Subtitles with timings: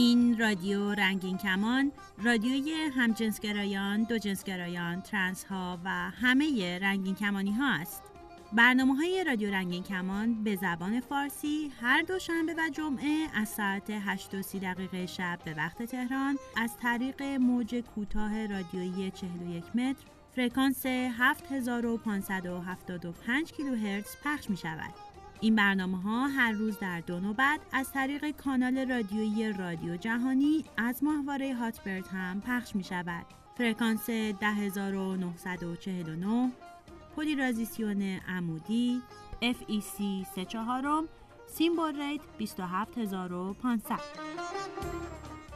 [0.00, 1.92] این رادیو رنگین کمان
[2.22, 8.02] رادیوی همجنسگرایان، دوجنسگرایان، ترنس ها و همه رنگین کمانی ها است.
[8.52, 14.56] برنامه های رادیو رنگین کمان به زبان فارسی هر دوشنبه و جمعه از ساعت 8
[14.56, 20.04] دقیقه شب به وقت تهران از طریق موج کوتاه رادیویی 41 متر
[20.36, 25.09] فرکانس 7575 کیلوهرتز پخش می شود.
[25.42, 31.04] این برنامه ها هر روز در دو نوبت از طریق کانال رادیویی رادیو جهانی از
[31.04, 33.26] ماهواره هاتبرد هم پخش می شود.
[33.58, 36.52] فرکانس 10949
[37.16, 39.02] پولیرازیسیون عمودی
[39.42, 41.08] FEC 3/4
[41.46, 44.00] symbol rate 27500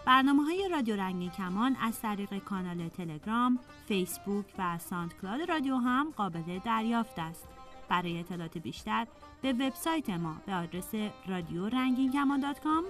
[0.07, 6.59] برنامه های رادیو رنگین کمان از طریق کانال تلگرام، فیسبوک و SoundCloud رادیو هم قابل
[6.65, 7.54] دریافت است.
[7.88, 9.07] برای اطلاعات بیشتر
[9.43, 10.95] به وبسایت ما به آدرس
[11.29, 12.45] رادیو رنگین کمان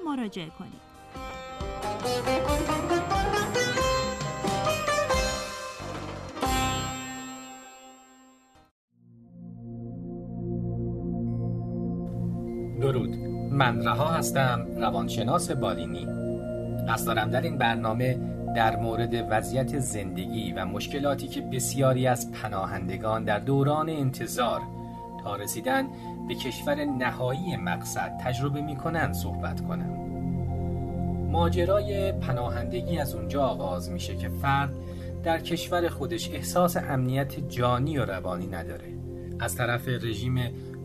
[0.06, 0.94] مراجعه کنید.
[12.80, 13.16] درود
[13.50, 16.06] من رها هستم روانشناس بالینی
[16.88, 18.18] قصد دارم در این برنامه
[18.56, 24.60] در مورد وضعیت زندگی و مشکلاتی که بسیاری از پناهندگان در دوران انتظار
[25.32, 25.86] رسیدن
[26.28, 30.04] به کشور نهایی مقصد تجربه می کنند صحبت کنم
[31.30, 34.74] ماجرای پناهندگی از اونجا آغاز میشه که فرد
[35.22, 38.94] در کشور خودش احساس امنیت جانی و روانی نداره.
[39.40, 40.38] از طرف رژیم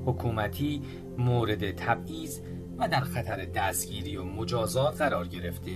[0.05, 0.81] حکومتی
[1.17, 2.39] مورد تبعیض
[2.77, 5.71] و در خطر دستگیری و مجازات قرار گرفته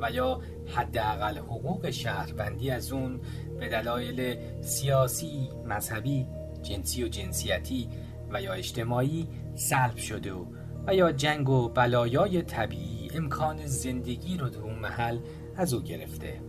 [0.00, 0.40] و یا
[0.76, 3.20] حداقل حقوق شهروندی از اون
[3.60, 6.26] به دلایل سیاسی، مذهبی،
[6.62, 7.88] جنسی و جنسیتی
[8.30, 10.44] و یا اجتماعی سلب شده و
[10.86, 15.18] و یا جنگ و بلایای طبیعی امکان زندگی رو در اون محل
[15.56, 16.40] از او گرفته.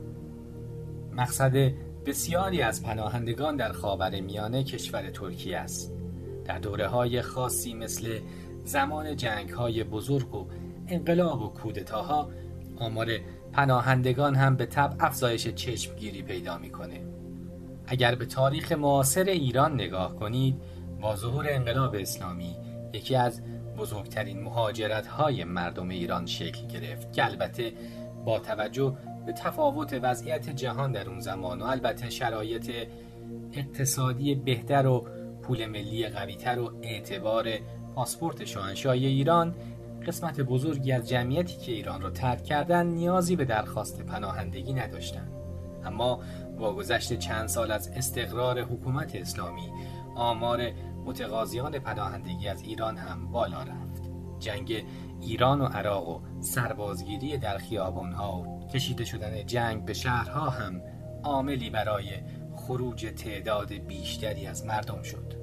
[1.11, 1.73] مقصد
[2.05, 5.93] بسیاری از پناهندگان در خاور میانه کشور ترکیه است.
[6.45, 8.19] در دوره های خاصی مثل
[8.63, 10.47] زمان جنگ های بزرگ و
[10.87, 12.29] انقلاب و کودتاها
[12.77, 13.07] آمار
[13.51, 17.12] پناهندگان هم به طب افزایش چشمگیری پیدا می‌کنه.
[17.93, 20.55] اگر به تاریخ معاصر ایران نگاه کنید
[21.01, 22.55] با ظهور انقلاب اسلامی
[22.93, 23.41] یکی از
[23.77, 27.73] بزرگترین مهاجرت های مردم ایران شکل گرفت که البته
[28.25, 32.71] با توجه به تفاوت وضعیت جهان در اون زمان و البته شرایط
[33.53, 35.07] اقتصادی بهتر و
[35.41, 37.49] پول ملی قویتر و اعتبار
[37.95, 39.55] پاسپورت شاهنشاهی ایران
[40.07, 45.33] قسمت بزرگی از جمعیتی که ایران را ترک کردن نیازی به درخواست پناهندگی نداشتند
[45.85, 46.19] اما
[46.59, 49.69] با گذشت چند سال از استقرار حکومت اسلامی
[50.15, 50.71] آمار
[51.05, 54.03] متقاضیان پناهندگی از ایران هم بالا رفت.
[54.39, 54.85] جنگ
[55.21, 60.81] ایران و عراق و سربازگیری در خیابانها و کشیده شدن جنگ به شهرها هم
[61.23, 62.05] عاملی برای
[62.55, 65.33] خروج تعداد بیشتری از مردم شد.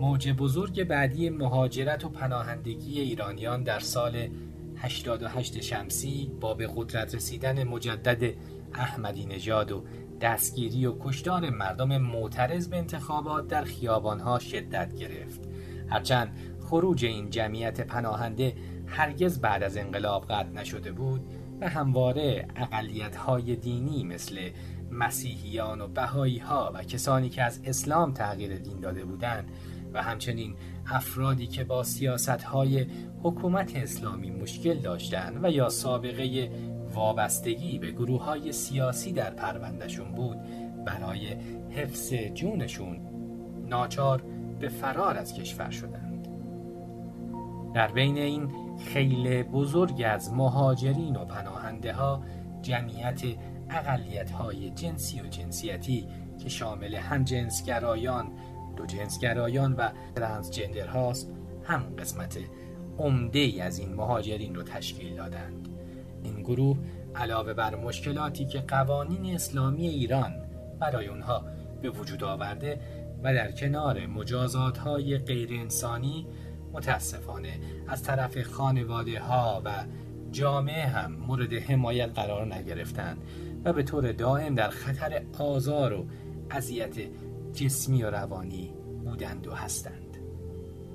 [0.00, 4.28] موج بزرگ بعدی مهاجرت و پناهندگی ایرانیان در سال
[4.76, 8.34] 88 شمسی با به قدرت رسیدن مجدد
[8.74, 9.84] احمدی نژاد و
[10.20, 15.40] دستگیری و کشتار مردم معترض به انتخابات در خیابانها شدت گرفت.
[15.88, 18.54] هرچند خروج این جمعیت پناهنده
[18.86, 21.20] هرگز بعد از انقلاب قطع نشده بود
[21.60, 24.50] و همواره اقلیت های دینی مثل
[24.90, 29.50] مسیحیان و بهایی ها و کسانی که از اسلام تغییر دین داده بودند
[29.92, 30.54] و همچنین
[30.86, 32.86] افرادی که با سیاست های
[33.22, 36.50] حکومت اسلامی مشکل داشتند و یا سابقه
[36.94, 40.38] وابستگی به گروه های سیاسی در پروندهشون بود.
[40.84, 41.36] برای
[41.70, 43.00] حفظ جونشون
[43.68, 44.22] ناچار
[44.60, 46.28] به فرار از کشور شدند.
[47.74, 52.22] در بین این خیل بزرگ از مهاجرین و پناهنده ها
[52.62, 53.22] جمعیت
[53.70, 56.06] اقلیت های جنسی و جنسیتی
[56.38, 58.32] که شامل هم جنسگرایان
[58.76, 61.32] دو جنسگرایان و ترنسجندر هاست
[61.64, 62.38] هم قسمت
[62.98, 65.69] عمده از این مهاجرین رو تشکیل دادند.
[66.50, 66.78] گروه
[67.14, 70.34] علاوه بر مشکلاتی که قوانین اسلامی ایران
[70.80, 71.44] برای اونها
[71.82, 72.80] به وجود آورده
[73.22, 76.26] و در کنار مجازات های غیر انسانی
[76.72, 79.84] متاسفانه از طرف خانواده ها و
[80.30, 83.18] جامعه هم مورد حمایت قرار نگرفتند
[83.64, 86.06] و به طور دائم در خطر آزار و
[86.50, 86.94] اذیت
[87.52, 88.72] جسمی و روانی
[89.04, 90.16] بودند و هستند.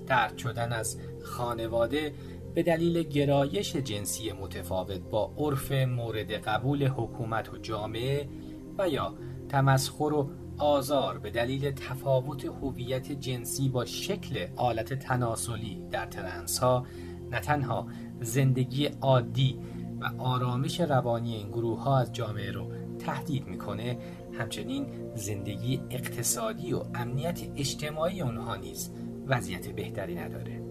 [0.08, 2.14] ترد شدن از خانواده
[2.56, 8.30] به دلیل گرایش جنسی متفاوت با عرف مورد قبول حکومت و جامعه
[8.78, 9.14] و یا
[9.50, 16.86] تمسخر و آزار به دلیل تفاوت هویت جنسی با شکل آلت تناسلی در ترنس ها
[17.32, 17.88] نه تنها
[18.22, 19.60] زندگی عادی
[20.00, 23.98] و آرامش روانی این گروه ها از جامعه رو تهدید می‌کنه
[24.40, 28.92] همچنین زندگی اقتصادی و امنیت اجتماعی اونها نیز
[29.28, 30.65] وضعیت بهتری نداره.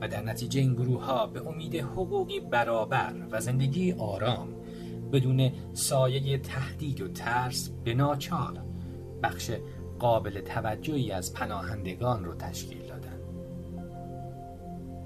[0.00, 4.48] و در نتیجه این گروه ها به امید حقوقی برابر و زندگی آرام
[5.12, 8.64] بدون سایه تهدید و ترس به ناچار
[9.22, 9.50] بخش
[9.98, 13.18] قابل توجهی از پناهندگان رو تشکیل دادن.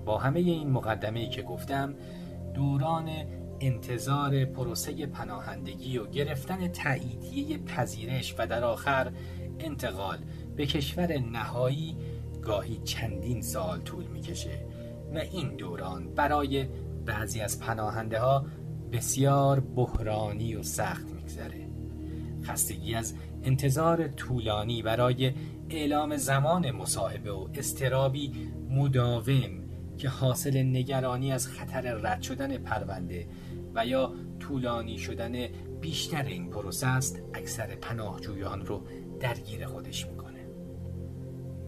[0.04, 1.94] با همه این مقدمه که گفتم
[2.54, 3.10] دوران
[3.60, 9.12] انتظار پروسه پناهندگی و گرفتن تاییدیه پذیرش و در آخر
[9.60, 10.18] انتقال
[10.56, 11.96] به کشور نهایی
[12.42, 14.67] گاهی چندین سال طول می‌کشه.
[15.14, 16.14] و این دوران.
[16.14, 16.66] برای
[17.06, 18.46] بعضی از پناهنده ها
[18.92, 21.68] بسیار بحرانی و سخت میگذره.
[22.42, 25.32] خستگی از انتظار طولانی برای
[25.70, 28.32] اعلام زمان مصاحبه و استرابی
[28.70, 29.64] مداوم
[29.98, 33.26] که حاصل نگرانی از خطر رد شدن پرونده
[33.74, 35.46] و یا طولانی شدن
[35.80, 38.84] بیشتر این پروسه است اکثر پناهجویان رو
[39.20, 40.17] درگیر خودش می‌کنه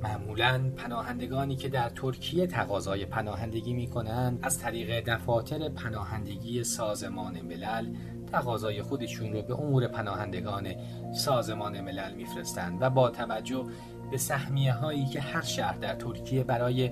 [0.03, 7.95] معمولا پناهندگانی که در ترکیه تقاضای پناهندگی می‌کنند از طریق دفاتر پناهندگی سازمان ملل
[8.33, 10.75] تقاضای خودشون رو به امور پناهندگان
[11.15, 13.65] سازمان ملل میفرستند و با توجه
[14.11, 16.91] به سهمیه هایی که هر شهر در ترکیه برای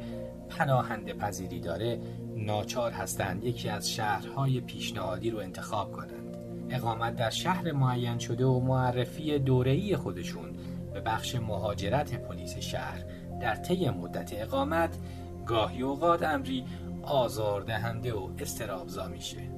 [0.48, 2.00] پناهنده پذیری داره
[2.36, 6.36] ناچار هستند یکی از شهرهای پیشنهادی رو انتخاب کنند.
[6.70, 10.57] اقامت در شهر معین شده و معرفی دوره‌ای خودشون
[10.98, 13.04] به بخش مهاجرت پلیس شهر
[13.40, 14.98] در طی مدت اقامت
[15.46, 16.64] گاهی اوقات امری
[17.02, 19.50] آزاردهنده و استرابزا میشه.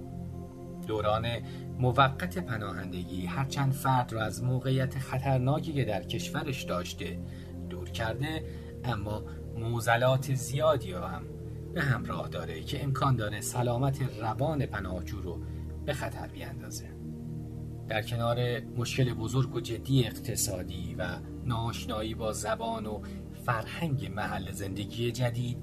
[0.86, 1.26] دوران
[1.78, 7.18] موقت پناهندگی هرچند فرد را از موقعیت خطرناکی که در کشورش داشته
[7.70, 8.44] دور کرده
[8.84, 9.22] اما
[9.58, 11.22] موزلات زیادی رو هم
[11.74, 15.40] به همراه داره که امکان داره سلامت روان پناهجو رو
[15.86, 17.00] به خطر بیاندازه.
[17.90, 23.00] در کنار مشکل بزرگ و جدی اقتصادی و ناشنایی با زبان و
[23.46, 25.58] فرهنگ محل زندگی جدید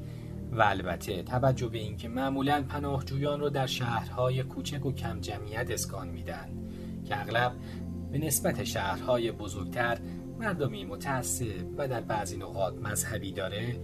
[0.52, 6.08] و البته توجه به اینکه معمولا پناهجویان رو در شهرهای کوچک و کم جمعیت اسکان
[6.08, 6.50] میدن
[7.06, 7.52] که اغلب
[8.12, 9.98] به نسبت شهرهای بزرگتر
[10.40, 13.80] مردمی متعصب و در بعضی نقاط مذهبی داره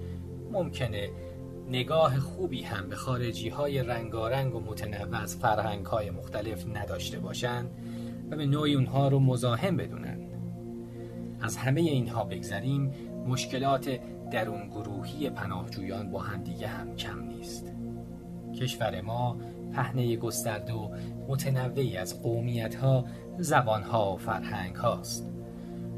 [0.51, 1.10] ممکنه
[1.68, 7.72] نگاه خوبی هم به خارجی های رنگارنگ و متنوع از فرهنگ های مختلف نداشته باشند
[8.31, 10.23] و به نوعی اونها رو مزاحم بدونن.
[11.44, 12.92] از همه اینها بگذریم
[13.28, 14.00] مشکلات
[14.31, 17.74] درون گروهی پناهجویان با همدیگه هم کم نیست.
[18.60, 19.38] کشور ما
[19.74, 20.90] پهنه گسترده و
[21.28, 23.06] متنوعی از قومیت ها
[23.38, 25.30] زبان ها و فرهنگ هاست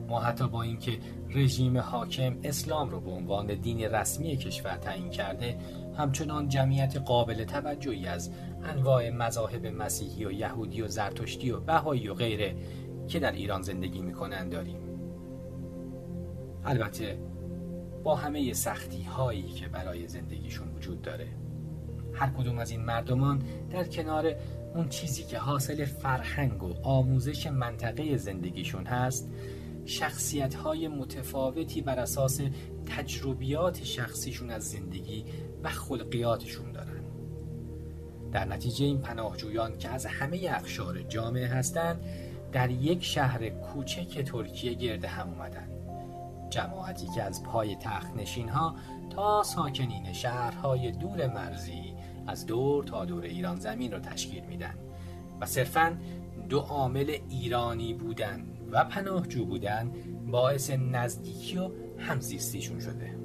[0.07, 0.91] ما حتی با اینکه
[1.29, 5.57] رژیم حاکم اسلام رو به عنوان دین رسمی کشور تعیین کرده
[5.97, 8.31] همچنان جمعیت قابل توجهی از
[8.63, 12.55] انواع مذاهب مسیحی و یهودی و زرتشتی و بهایی و غیره
[13.07, 14.84] که در ایران زندگی می‌کنند داریم.
[16.65, 17.17] البته
[18.03, 21.27] با همه سختی هایی که برای زندگیشون وجود داره
[22.13, 23.41] هر کدوم از این مردمان
[23.71, 24.35] در کنار
[24.75, 29.31] اون چیزی که حاصل فرهنگ و آموزش منطقه زندگیشون هست
[29.85, 32.41] شخصیت های متفاوتی بر اساس
[32.85, 35.25] تجربیات شخصیشون از زندگی
[35.63, 37.03] و خلقیاتشون دارن.
[38.31, 42.01] در نتیجه این پناهجویان که از همه اخشار جامعه هستند
[42.51, 45.74] در یک شهر کوچک ترکیه گرد هم اومدن.
[46.55, 48.75] جماعتی که از پای تخت نشین ها
[49.09, 51.93] تا ساکنین شهرهای دور مرزی
[52.27, 54.75] از دور تا دور ایران زمین رو تشکیل میدن
[55.41, 55.97] و صرفا
[56.49, 59.91] دو عامل ایرانی بودن و پناهجو بودن
[60.27, 63.15] باعث نزدیکی و همزیستیشون شده.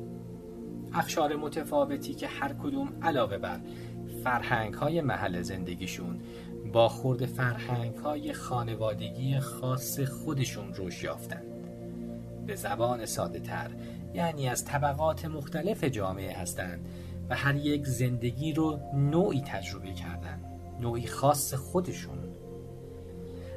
[0.92, 3.60] اخشار متفاوتی که هر کدوم علاوه بر
[4.24, 6.20] فرهنگ های محل زندگیشون
[6.72, 11.49] با خورد فرهنگ های خانوادگی خاص خودشون روش یافتن.
[12.46, 13.70] به زبان ساده تر
[14.14, 16.88] یعنی از طبقات مختلف جامعه هستند
[17.30, 20.40] و هر یک زندگی رو نوعی تجربه کردن
[20.80, 22.18] نوعی خاص خودشون.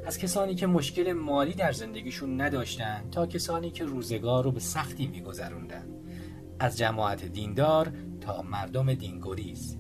[0.06, 5.08] از کسانی که مشکل مالی در زندگیشون نداشتن تا کسانی که روزگار رو به سختی
[5.08, 5.86] میگذروندن
[6.60, 9.78] از جماعت دیندار تا مردم دینگریز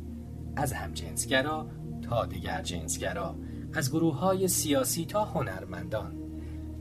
[0.55, 1.67] از همجنسگرا
[2.01, 3.35] تا دیگر جنسگرا
[3.73, 6.22] از گروه های سیاسی تا هنرمندان.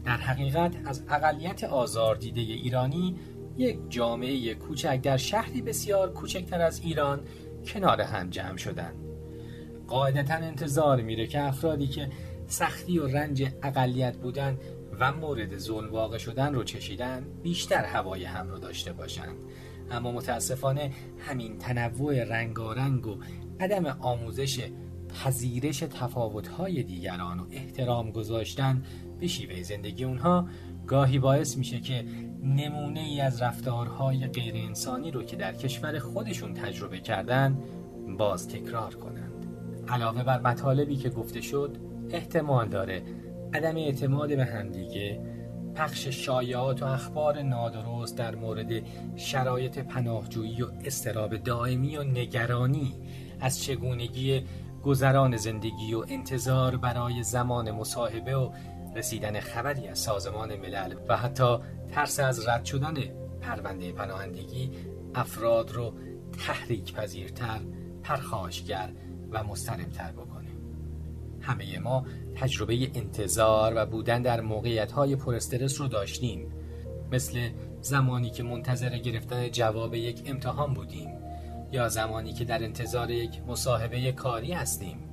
[0.04, 3.16] در حقیقت از اقلیت آزار دیده ایرانی
[3.56, 7.20] یک جامعه کوچک در شهری بسیار کوچکتر از ایران
[7.66, 8.94] کنار هم جمع شدند.
[9.86, 12.08] قاعدتا انتظار میره که افرادی که
[12.46, 14.58] سختی و رنج اقلیت بودن
[15.00, 19.36] و مورد ظلم واقع شدن رو چشیدن بیشتر هوای هم رو داشته باشند
[19.90, 23.16] اما متاسفانه همین تنوع رنگارنگ و
[23.60, 24.70] عدم آموزش
[25.08, 28.82] پذیرش تفاوت‌های دیگران و احترام گذاشتن
[29.22, 30.46] به شیوه زندگی اونها
[30.86, 32.04] گاهی باعث میشه که
[32.42, 37.58] نمونه ای از رفتارهای غیر انسانی رو که در کشور خودشون تجربه کردن
[38.18, 39.46] باز تکرار کنند.
[39.88, 41.76] علاوه بر مطالبی که گفته شد
[42.10, 43.02] احتمال داره
[43.54, 45.20] عدم اعتماد به همدیگه
[45.74, 48.82] پخش شایعات و اخبار نادرست در مورد
[49.16, 52.94] شرایط پناهجویی و استراب دائمی و نگرانی
[53.40, 54.42] از چگونگی
[54.82, 58.50] گذران زندگی و انتظار برای زمان مصاحبه و
[58.96, 61.58] رسیدن خبری از سازمان ملل و حتی
[61.92, 62.94] ترس از رد شدن
[63.40, 64.70] پرونده پناهندگی
[65.14, 65.94] افراد رو
[66.46, 67.60] تحریک پذیرتر،
[68.02, 68.92] پرخاشگر
[69.30, 70.48] و مسترمتر بکنه.
[71.40, 76.52] همه ما تجربه انتظار و بودن در موقعیت های پرسترس رو داشتیم.
[77.12, 81.10] مثل زمانی که منتظر گرفتن جواب یک امتحان بودیم
[81.72, 85.11] یا زمانی که در انتظار یک مصاحبه کاری هستیم.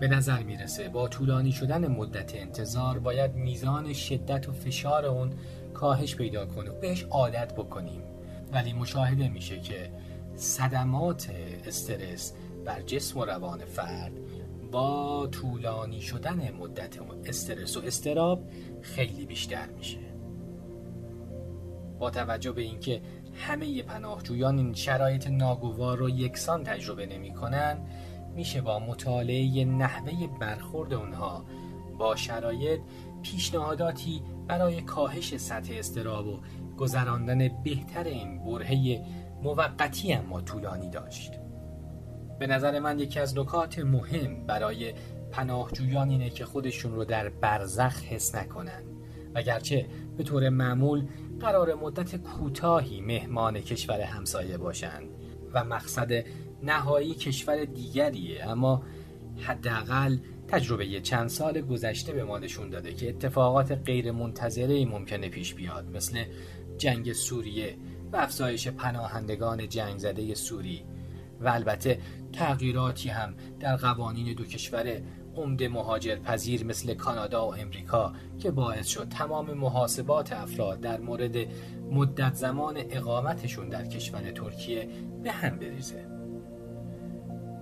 [0.00, 5.32] به نظر می‌رسه با طولانی شدن مدت انتظار باید میزان شدت و فشار اون
[5.74, 8.02] کاهش پیدا کنه بهش عادت بکنیم.
[8.52, 9.90] ولی مشاهده میشه که
[10.36, 11.30] صدمات
[11.66, 12.32] استرس
[12.64, 14.12] بر جسم و روان فرد
[14.72, 18.42] با طولانی شدن مدت استرس و استراب
[18.80, 19.98] خیلی بیشتر میشه.
[21.98, 23.00] با توجه به اینکه
[23.34, 27.78] همه پناهجویان این شرایط ناگوار رو یکسان تجربه نمی کنن
[28.36, 31.44] میشه با مطالعه نحوه برخورد اونها
[31.98, 32.80] با شرایط
[33.22, 36.40] پیشنهاداتی برای کاهش سطح استراب و
[36.78, 39.04] گذراندن بهتر این برهه
[39.42, 41.32] موقتی اما طولانی داشت.
[42.38, 44.94] به نظر من یکی از نکات مهم برای
[45.30, 48.82] پناهجویان اینه که خودشون رو در برزخ حس نکنن.
[49.34, 51.06] وگرچه به طور معمول
[51.40, 55.08] قرار مدت کوتاهی مهمان کشور همسایه باشند
[55.52, 56.24] و مقصد
[56.66, 58.82] نهایی کشور دیگریه اما
[59.40, 60.18] حداقل
[60.48, 65.96] تجربه چند سال گذشته به ما نشون داده که اتفاقات غیر منتظره ممکنه پیش بیاد
[65.96, 66.24] مثل
[66.78, 67.76] جنگ سوریه
[68.12, 70.84] و افزایش پناهندگان جنگ زده سوری.
[71.40, 71.98] و البته
[72.32, 75.00] تغییراتی هم در قوانین دو کشور
[75.36, 81.36] عمده مهاجر پذیر مثل کانادا و امریکا که باعث شد تمام محاسبات افراد در مورد
[81.90, 84.88] مدت زمان اقامتشون در کشور ترکیه
[85.22, 86.15] به هم بریزه.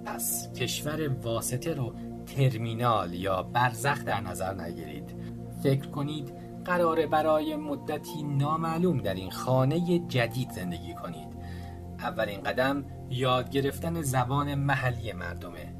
[0.07, 1.95] پس کشور واسطه رو
[2.27, 5.15] ترمینال یا برزخ در نظر نگیرید.
[5.63, 6.33] فکر کنید
[6.65, 11.29] قراره برای مدتی نامعلوم در این خانه جدید زندگی کنید.
[11.99, 15.75] اولین قدم یاد گرفتن زبان محلی مردمه.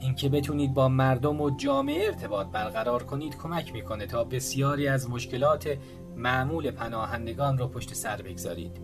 [0.00, 5.78] اینکه بتونید با مردم و جامعه ارتباط برقرار کنید کمک می‌کنه تا بسیاری از مشکلات
[6.16, 8.80] معمول پناهندگان رو پشت سر بگذارید.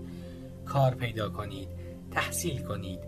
[0.65, 1.69] کار پیدا کنید
[2.11, 3.01] تحصیل کنید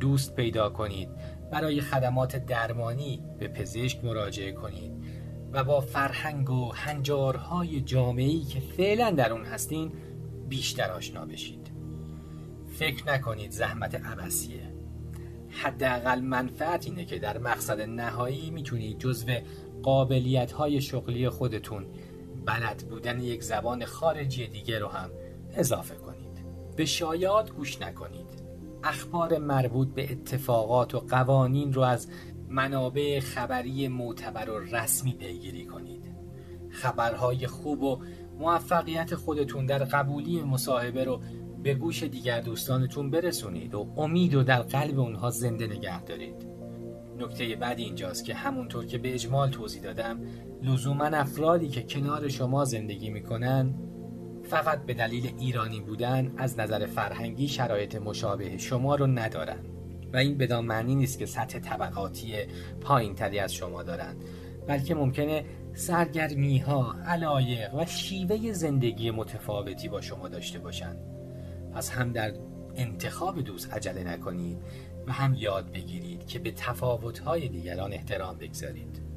[0.00, 1.08] دوست پیدا کنید.
[1.50, 4.92] برای خدمات درمانی به پزشک مراجعه کنید
[5.52, 9.92] و با فرهنگ و هنجارهای جامعی که فعلا در اون هستین
[10.48, 11.70] بیشتر آشنا بشید.
[12.78, 14.74] فکر نکنید زحمت عبسیه
[15.50, 19.32] حداقل منفعت اینه که در مقصد نهایی می‌تونید جزو
[19.82, 21.86] قابلیت های شغلی خودتون
[22.46, 25.10] بلد بودن یک زبان خارجی دیگه رو هم
[25.54, 26.44] اضافه کنید.
[26.76, 28.27] به شایعات گوش نکنید.
[28.84, 32.08] اخبار مربوط به اتفاقات و قوانین رو از
[32.48, 36.02] منابع خبری معتبر و رسمی پیگیری کنید.
[36.70, 38.02] خبرهای خوب و
[38.38, 41.20] موفقیت خودتون در قبولی مصاحبه رو
[41.62, 46.48] به گوش دیگر دوستانتون برسونید و امید و در قلب اونها زنده نگه دارید.
[47.18, 50.20] نکته بعد اینجاست که همونطور که به اجمال توضیح دادم
[50.62, 53.74] لزوما افرادی که کنار شما زندگی می‌کنن
[54.48, 59.58] فقط به دلیل ایرانی بودن از نظر فرهنگی شرایط مشابه شما رو ندارن
[60.12, 62.34] و این بدان معنی نیست که سطح طبقاتی
[62.80, 64.16] پایین تری از شما دارن
[64.66, 70.98] بلکه ممکنه سرگرمی ها، علایق و شیوه زندگی متفاوتی با شما داشته باشند.
[71.74, 72.32] پس هم در
[72.76, 74.58] انتخاب دوست عجله نکنید
[75.06, 79.07] و هم یاد بگیرید که به تفاوت‌های دیگران احترام بگذارید.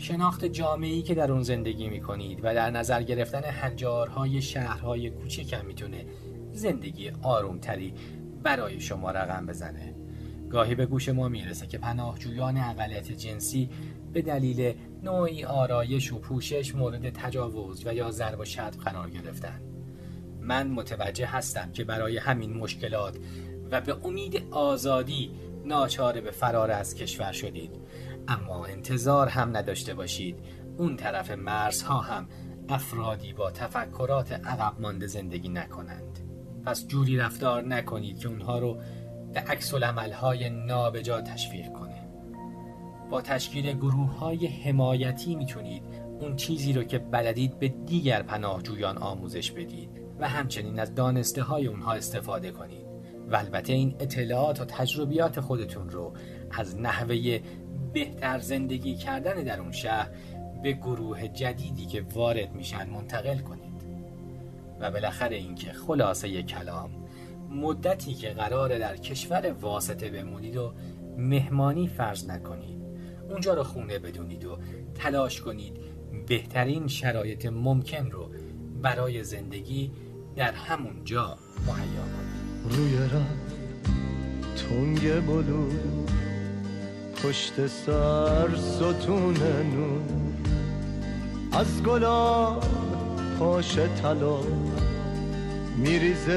[0.00, 5.64] شناخت جامعی که در اون زندگی می کنید و در نظر گرفتن هنجارهای شهرهای کوچک
[5.64, 6.06] می‌تونه
[6.52, 7.94] زندگی آرومتری
[8.42, 9.94] برای شما رقم بزنه.
[10.50, 13.70] گاهی به گوش ما می‌رسه که پناهجویان اقلیت جنسی
[14.12, 19.60] به دلیل نوعی آرایش و پوشش مورد تجاوز و یا ضرب و شتم قرار گرفتن.
[20.40, 23.16] من متوجه هستم که برای همین مشکلات
[23.70, 25.30] و به امید آزادی
[25.64, 27.70] ناچار به فرار از کشور شدید
[28.30, 30.36] اما انتظار هم نداشته باشید.
[30.78, 32.28] اون طرف مرزها هم
[32.68, 36.18] افرادی با تفکرات عقب مانده زندگی نکنند.
[36.64, 38.80] پس جوری رفتار نکنید که اونها رو
[39.34, 42.08] به عکس های نابجا تشویق کنه.
[43.10, 45.82] با تشکیل گروه های حمایتی می‌تونید
[46.20, 51.66] اون چیزی رو که بلدید به دیگر پناهجویان آموزش بدید و همچنین از دانسته های
[51.66, 52.90] اونها استفاده کنید.
[53.30, 56.12] و البته این اطلاعات و تجربیات خودتون رو
[56.50, 57.40] از نحوه
[57.92, 60.08] بهتر زندگی کردن در اون شهر
[60.62, 63.70] به گروه جدیدی که وارد میشن منتقل کنید.
[64.80, 66.90] و بالاخره اینکه خلاصه کلام
[67.50, 70.72] مدتی که قراره در کشور واسطه بمونید و
[71.18, 72.80] مهمانی فرض نکنید.
[73.30, 74.58] اونجا رو خونه بدونید و
[74.94, 75.76] تلاش کنید
[76.26, 78.30] بهترین شرایط ممکن رو
[78.82, 79.92] برای زندگی
[80.36, 82.78] در همون جا مهیا کنید.
[82.78, 83.08] روی
[84.56, 85.70] تنگ بلو
[87.22, 89.36] پشت سر ستون
[89.74, 90.00] نور.
[91.52, 92.64] از گلاب
[93.38, 94.38] پاش طلا
[95.76, 96.32] میریزه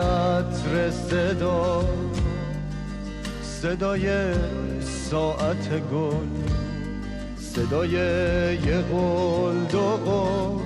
[0.00, 1.84] عطر صدا.
[3.42, 4.34] صدای
[4.80, 6.26] ساعت گل
[7.36, 10.62] صدای یه قول دو قول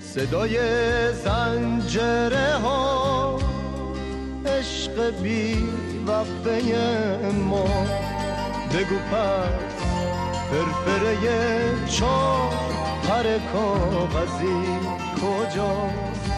[0.00, 0.58] صدای
[1.24, 3.38] زنجره ها
[4.46, 5.68] عشق بی
[6.06, 6.62] وقفه
[7.48, 8.03] ما.
[8.74, 9.84] بگو پس
[10.50, 11.16] فرفره
[11.86, 12.52] چار
[13.08, 14.78] پر کاغذی
[15.14, 16.32] کجاست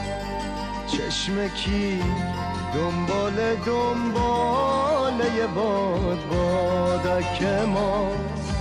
[0.87, 2.03] چشم کی
[2.75, 8.55] دنبال دنبال یه باد بادک ماست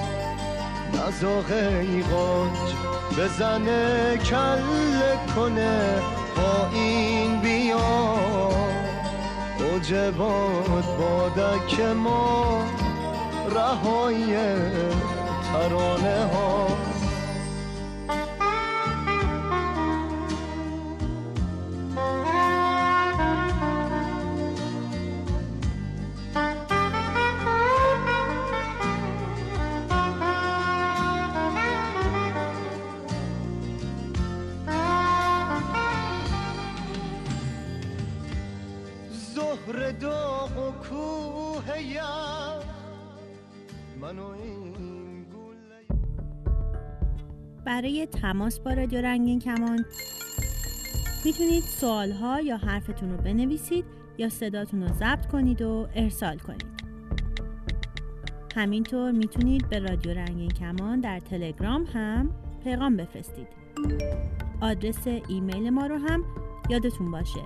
[0.94, 1.52] نزاق
[1.82, 2.74] ایقاج
[3.18, 5.00] بزنه کل
[5.36, 6.02] کنه
[6.36, 7.78] پایین بیا
[9.60, 12.85] اوج باد بادک ما
[13.56, 14.36] رهای
[15.54, 16.55] ترانه ها.
[47.86, 49.86] برای تماس با رادیو رنگین کمان.
[51.26, 53.86] می‌تونید سوالها یا حرفتون رو بنویسید
[54.18, 56.66] یا صداتون رو ضبط کنید و ارسال کنید.
[58.56, 62.30] همینطور می‌تونید به رادیو رنگین کمان در تلگرام هم
[62.64, 63.48] پیغام بفرستید.
[64.62, 66.24] آدرس ایمیل ما رو هم
[66.70, 67.42] یادتون باشه.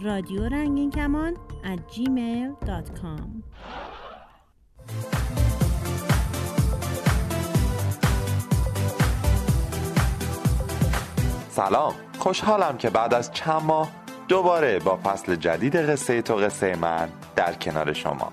[0.00, 3.39] رادیو رنگین کمان at gmail.com
[11.60, 11.94] سلام.
[12.18, 13.88] خوشحالم که بعد از چند ماه
[14.28, 18.32] دوباره با فصل جدید قصه تو قصه من در کنار شما.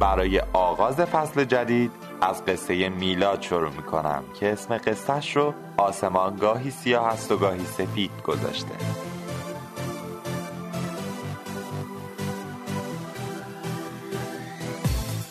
[0.00, 6.70] برای آغاز فصل جدید از قصه میلاد شروع می‌کنم که اسم قصهش رو آسمان گاهی
[6.70, 8.74] سیاه است و گاهی سفید گذاشته.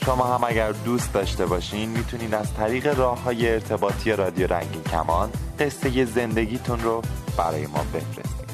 [0.05, 5.29] شما هم اگر دوست داشته باشین می‌تونید از طریق راه های ارتباطی رادیو رنگین کمان
[5.59, 7.01] قصه زندگیتون رو
[7.37, 8.45] برای ما بفرستید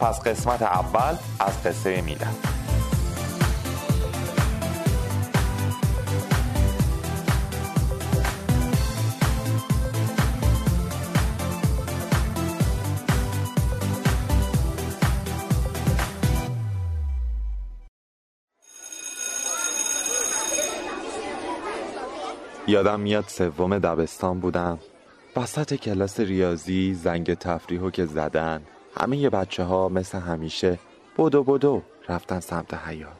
[0.00, 2.61] پس قسمت اول از قصه میلاد.
[22.72, 24.78] یادم میاد سوم دبستان بودم.
[25.36, 28.62] وسط کلاس ریاضی زنگ تفریحو که زدن
[28.96, 30.78] همه یه بچه ها مثل همیشه
[31.18, 33.12] بدو بدو رفتن سمت حیات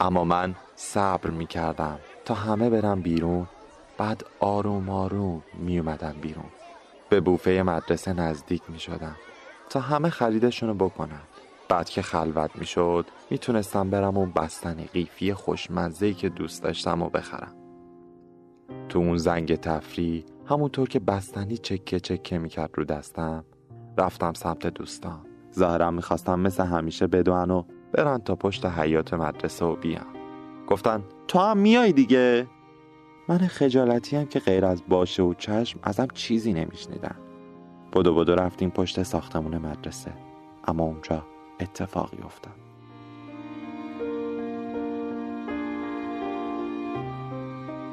[0.00, 3.46] اما من صبر می‌کردم تا همه برم بیرون
[3.98, 6.50] بعد آروم آروم میومدم بیرون.
[7.08, 9.16] به بوفه مدرسه نزدیک می‌شدم
[9.70, 11.22] تا همه خریدشونو بکنن.
[11.68, 17.57] بعد که خلوت می‌شد می‌تونستم برم اون بستن قیفی خوشمزه‌ای که دوست داشتم و بخرم.
[18.88, 23.44] تو اون زنگ تفریح همونطور که بستنی چکه چکه می‌کرد رو دستم
[23.98, 25.20] رفتم سمت دوستان.
[25.54, 30.06] ظاهرا می‌خواستم مثل همیشه بدون و برن تا پشت حیات مدرسه و بیام
[30.66, 32.46] گفتن تو هم میای دیگه؟
[33.28, 37.16] من خجالتی هم که غیر از باشه و چشم ازم چیزی نمیشنیدن.
[37.92, 40.12] بدو بدو رفتیم پشت ساختمون مدرسه.
[40.64, 41.26] اما اونجا
[41.60, 42.67] اتفاقی افتاد.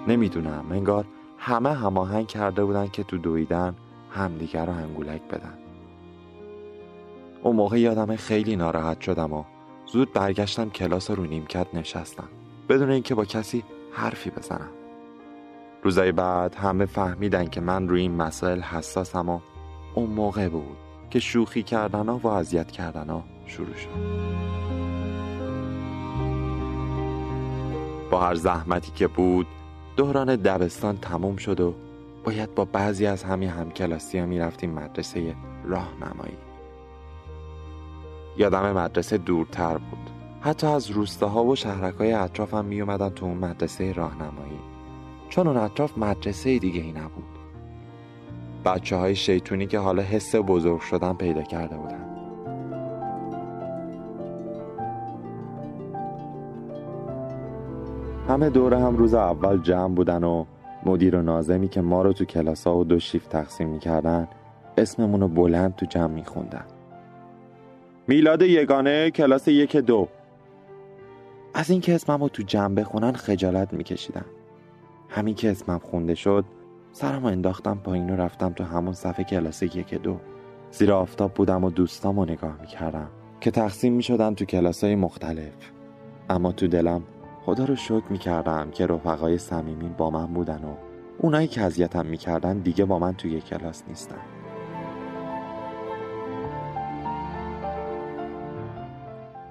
[0.07, 1.05] نمی‌دونم انگار
[1.37, 3.75] همه هماهنگ کرده بودن که تو دویدن
[4.11, 5.57] همدیگر رو انگولک بدن.
[7.43, 9.43] اون موقع یادم خیلی ناراحت شدم و
[9.85, 12.27] زود برگشتم کلاس رو نیمکت نشستم
[12.69, 14.69] بدون اینکه با کسی حرفی بزنم.
[15.83, 19.39] روزای بعد همه فهمیدن که من روی این مسائل حساسم و
[19.95, 20.77] اون موقع بود
[21.09, 23.89] که شوخی کردن و اذیت کردن ها شروع شد.
[28.11, 29.47] با هر زحمتی که بود
[29.95, 31.73] دوران دبستان تموم شد و
[32.23, 36.37] باید با بعضی از همین همکلاسی ها می‌رفتیم مدرسه راهنمایی.
[38.37, 40.09] یادم مدرسه دورتر بود.
[40.41, 44.59] حتی از روستاها و شهرکای اطرافم می اومدن تو اون مدرسه راهنمایی.
[45.29, 47.23] چون اون اطراف مدرسه دیگه ای نبود.
[48.65, 52.04] بچه های شیطونی که حالا حس بزرگ شدن پیدا کرده بودن.
[58.27, 60.45] همه دور هم روز اول جمع بودن و
[60.85, 64.27] مدیر و نازمی که ما رو تو کلاس ها و دو شیفت تقسیم می‌کردن
[64.77, 66.65] اسممون رو بلند تو جمع میخوندن.
[68.07, 70.07] میلاد یگانه کلاس یک دو.
[71.53, 74.25] از اینکه اسمم رو تو جمع بخونن خجالت میکشیدم
[75.09, 76.45] همین که اسمم خونده شد
[76.91, 80.17] سرم انداختم پایین و رفتم تو همون صفحه کلاس یک دو.
[80.71, 83.07] زیر آفتاب بودم و دوستام رو نگاه می‌کردم
[83.41, 85.71] که تقسیم می‌شدن تو کلاس های مختلف.
[86.29, 87.01] اما تو دلم
[87.45, 90.75] خدا رو شکر می‌کردم که رفقای صمیمی با من بودن و
[91.17, 94.19] اونایی که اذیتم می‌کردن دیگه با من توی کلاس نیستن.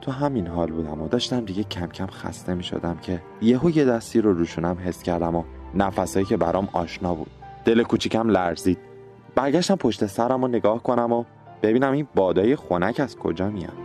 [0.00, 3.84] تو همین حال بودم و داشتم دیگه کم کم خسته می شدم که یهو یه
[3.84, 7.30] دستی رو روشونم حس کردم و نفسایی که برام آشنا بود.
[7.64, 8.78] دل کوچیکم لرزید.
[9.34, 11.24] برگشتم پشت سرم رو نگاه کنم و
[11.62, 13.83] ببینم این بادای خنک از کجا میاد.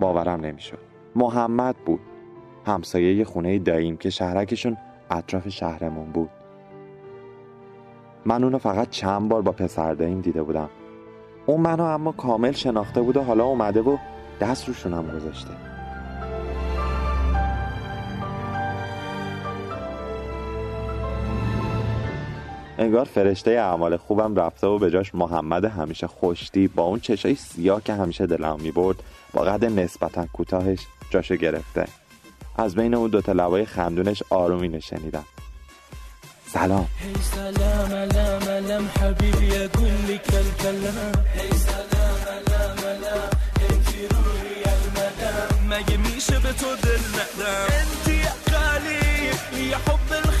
[0.00, 0.78] باورم نمی‌شد.
[1.16, 2.00] محمد بود.
[2.66, 4.76] همسایه خونه داییم که شهرکشون
[5.10, 6.30] اطراف شهرمون بود.
[8.26, 10.68] من اونو فقط چند بار با پسر داییم دیده بودم.
[11.46, 13.96] اون منو اما کامل شناخته بود و حالا اومده و
[14.40, 15.67] دست روشونم گذاشته.
[22.78, 27.82] انگار فرشته اعمال خوبم رفته و به جاش محمد همیشه خوشتی با اون چشای سیاه
[27.82, 28.96] که همیشه دلم می‌برد
[29.32, 30.78] با قد نسبتا کوتاهش
[31.10, 31.84] جاشو گرفته.
[32.56, 35.24] از بین اون دوتا لبای خندونش آرومی نشنیدم
[36.46, 36.86] سلام.
[37.20, 38.88] سلام سلام
[45.70, 50.37] مگه میشه به تو دل ندم؟ انتی یا قالی یا حب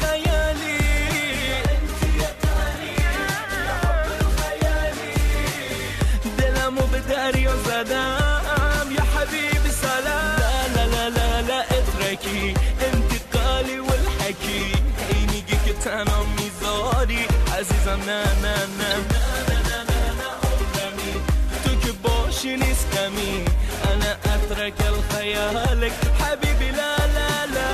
[18.08, 18.92] نه نه نه
[21.64, 23.44] تو که باشی نیست کمی
[23.92, 27.68] انا اترك الخيالك حبيبي لا لا لا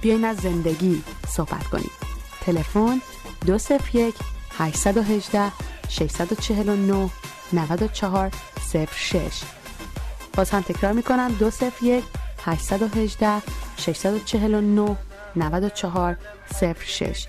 [0.00, 1.90] بیاین از زندگی صحبت کنیم
[2.40, 3.00] تلفن
[3.46, 4.14] 201
[4.58, 5.52] 818
[5.88, 7.10] 649
[7.52, 8.30] 94
[8.92, 9.42] 06
[10.36, 12.04] باز هم تکرار می‌کنم 201
[12.44, 14.96] 818 649
[15.36, 16.16] 94
[16.86, 17.26] 06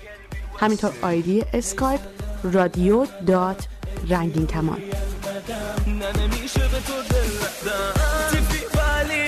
[0.60, 2.00] همینطور آیدی اسکایپ
[2.42, 3.66] رادیو دات
[4.08, 4.82] رنگین کمان.
[5.86, 7.28] نمیشه به تو دل
[8.74, 9.26] بالي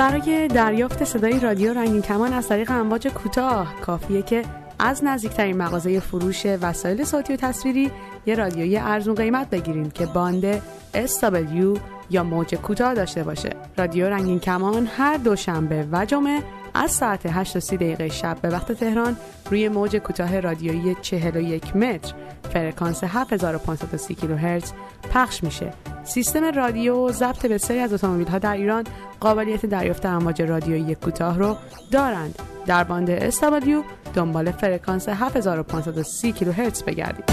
[0.00, 4.42] برای دریافت صدای رادیو رنگین کمان از طریق امواج کوتاه کافیه که
[4.78, 7.90] از نزدیکترین مغازه فروش وسایل صوتی و تصویری
[8.26, 10.58] یه رادیوی ارزون قیمت بگیریم که باند
[10.94, 11.78] SW
[12.10, 13.50] یا موج کوتاه داشته باشه.
[13.78, 16.42] رادیو رنگین کمان هر دوشنبه و جمعه
[16.74, 19.16] از ساعت 8 تا 30 دقیقه شب به وقت تهران
[19.50, 22.14] روی موج کوتاه رادیویی 41 متر
[22.52, 25.72] فرکانس 7530 کیلوهرتز پخش میشه.
[26.04, 28.84] سیستم رادیو ضبط بسیاری از اتومبیل ها در ایران
[29.20, 31.56] قابلیت دریافت امواج رادیویی کوتاه رو
[31.90, 32.38] دارند.
[32.66, 33.84] در باند SW
[34.14, 37.24] دنبال فرکانس 7530 کیلوهرتز بگردید.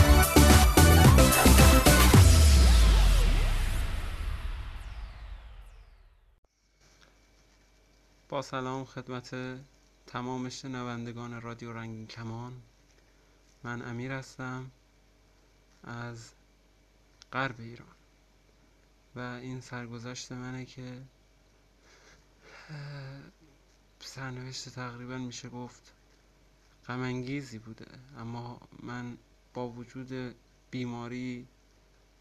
[8.30, 9.36] با سلام خدمت
[10.08, 12.54] تمام شنوندگان رادیو رنگین کمان.
[13.64, 14.72] من امیر هستم.
[15.84, 16.32] از
[17.34, 17.88] غرب ایران.
[19.16, 21.02] و این سرگذشت منه که
[24.00, 25.94] سرنوشت تقریبا میشه گفت
[26.88, 27.86] غمانگیزی بوده.
[28.18, 29.18] اما من
[29.54, 30.36] با وجود
[30.72, 31.48] بیماری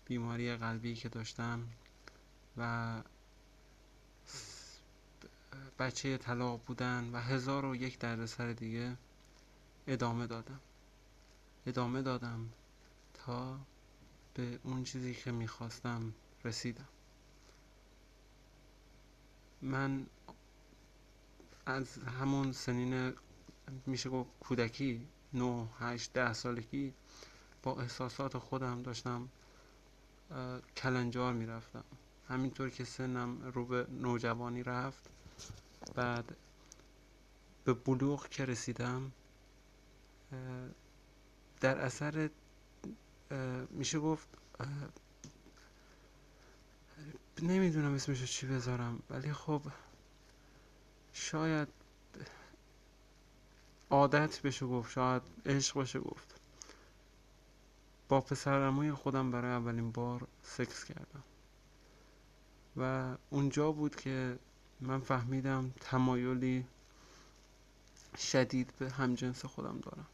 [0.05, 1.69] بیماری قلبی که داشتم
[2.57, 3.03] و
[5.79, 8.97] بچه طلاق بودن و هزار و یک دردسر دیگه
[9.87, 10.61] ادامه دادم.
[11.67, 12.53] ادامه دادم
[13.15, 13.59] تا
[14.37, 16.13] به اون چیزی که می‌خواستم
[16.45, 16.89] رسیدم.
[19.63, 20.07] من
[21.67, 23.13] از همون سنین
[23.87, 26.93] میشه گفت کودکی نه هشت ده سالگی
[27.63, 29.29] با احساسات خودم داشتم
[30.77, 31.85] کلنجار می‌رفتم.
[32.29, 35.11] همینطور که سنم رو به نوجوانی رفت
[35.95, 36.37] بعد
[37.65, 39.13] به بلوغ که رسیدم
[41.61, 42.31] در اثر
[43.71, 44.29] میشه گفت
[47.43, 49.63] نمی‌دونم اسمشو چی بذارم ولی خب
[51.13, 51.69] شاید
[53.91, 56.41] عادت بشه گفت شاید عشق بشه گفت.
[58.09, 61.23] با پسرموی خودم برای اولین بار سکس کردم.
[62.77, 64.39] و اونجا بود که
[64.81, 66.67] من فهمیدم تمایلی
[68.19, 70.07] شدید به همجنس خودم دارم.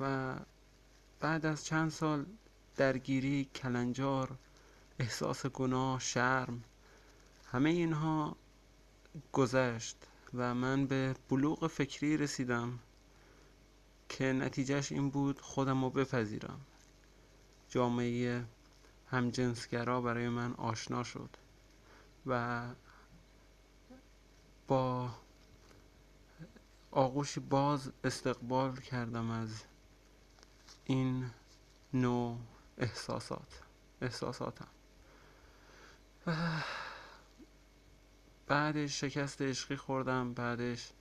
[0.00, 0.36] و
[1.20, 2.26] بعد از چند سال
[2.76, 4.38] درگیری کلنجار
[4.98, 6.64] احساس گناه شرم
[7.52, 8.36] همه اینها
[9.32, 9.96] گذشت
[10.34, 12.78] و من به بلوغ فکری رسیدم
[14.08, 16.60] که نتیجهش این بود خودم رو بپذیرم.
[17.68, 18.44] جامعه
[19.10, 21.30] همجنسگرا برای من آشنا شد
[22.26, 22.62] و
[24.68, 25.10] با
[26.90, 29.62] آغوشی باز استقبال کردم از
[30.86, 31.30] این
[31.94, 32.38] نوع
[32.78, 33.62] احساسات.
[34.02, 34.68] احساساتم.
[36.26, 36.36] و
[38.46, 40.34] بعدش شکست عشقی خوردم.
[40.34, 40.92] بعدش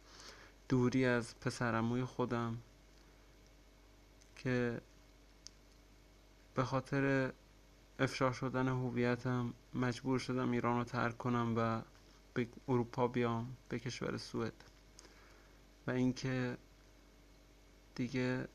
[0.70, 2.58] دوری از پسرموی خودم
[4.36, 4.82] که
[6.56, 7.34] به خاطر
[8.00, 11.82] افشا شدن هویتم مجبور شدم ایران رو ترک کنم و
[12.34, 14.64] به اروپا بیام به کشور سوئد.
[15.88, 16.58] و اینکه
[17.96, 18.48] دیگه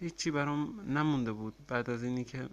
[0.00, 2.48] هیچی برام نمونده بود بعد از اینی که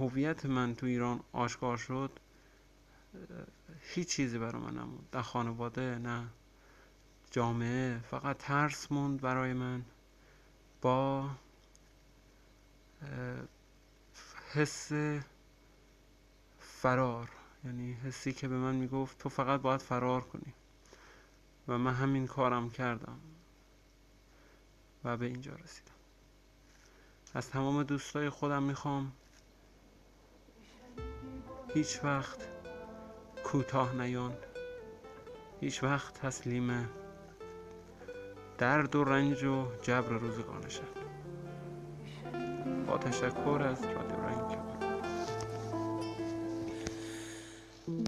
[0.00, 2.20] هویت من تو ایران آشکار شد
[3.80, 5.08] هیچ چیزی برای من نموند.
[5.14, 6.28] نه خانواده نه
[7.30, 9.84] جامعه فقط ترس موند برای من.
[10.80, 11.30] با
[14.52, 14.92] حس
[16.58, 17.30] فرار.
[17.64, 20.54] یعنی حسی که به من می‌گفت تو فقط باید فرار کنی.
[21.68, 23.20] و من همین کارم کردم.
[25.04, 25.93] و به اینجا رسیدم.
[27.34, 29.12] از تمام دوستای خودم می‌خوام.
[31.74, 32.48] هیچ وقت
[33.44, 34.32] کوتاه نیان.
[35.60, 36.88] هیچ وقت تسلیم
[38.58, 40.82] درد و رنج و جبر روزگارشن
[42.86, 44.58] با تشکر از رادیو رنگ.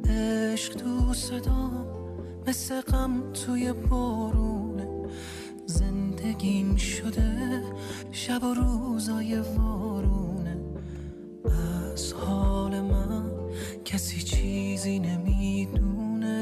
[0.08, 1.70] عشق تو صدا
[2.46, 4.55] مثل غم توی بارونه
[6.46, 7.62] زندگیم شده
[8.12, 10.56] شب و روزای وارونه.
[11.92, 13.30] از حال من
[13.84, 16.36] کسی چیزی نمی‌دونه.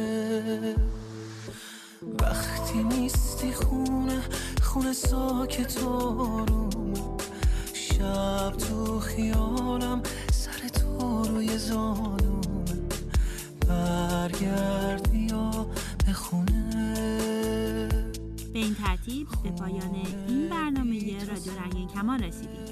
[2.21, 4.23] وقتی نیستی خونه
[4.63, 6.99] خونه ساکت آرومه.
[7.73, 12.65] شب تو خیالم سر تو روی زانومه.
[13.69, 14.74] برگردی
[18.97, 19.95] ترتیب به پایان
[20.29, 22.65] این برنامه رادیو رنگین کمان رسیدیم.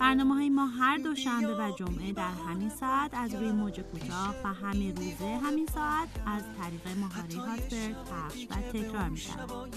[0.00, 4.52] برنامه های ما هر دوشنبه و جمعه در همین ساعت از روی موج کوتاه و
[4.52, 9.70] همین روزه همین ساعت از طریق ماهواره هاتبرد پخش و تکرار می شود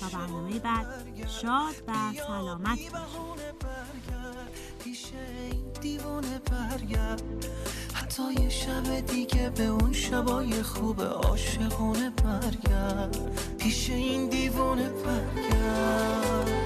[0.00, 0.86] تا برنامه بعد
[1.28, 1.92] شاد و
[2.26, 3.62] سلامت باشید.
[8.12, 13.18] حتی یه شب دیگه به اون شبای خوب عاشقونه برگرد.
[13.58, 16.61] پیش این دیوانه برگرد.